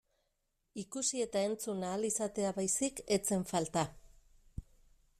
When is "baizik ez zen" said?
2.61-3.49